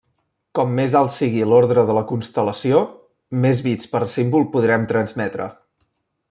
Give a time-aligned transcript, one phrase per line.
[0.59, 2.81] Com més alt sigui l'ordre de la constel·lació
[3.45, 5.49] més bits per símbol podrem transmetre.